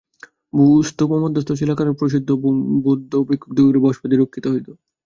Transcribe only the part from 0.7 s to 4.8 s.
স্তূপমধ্যস্থ শিলাকরণ্ডমধ্যে প্রসিদ্ধ বৌদ্ধ ভিক্ষুকদিগের ভস্মাদি রক্ষিত হইত।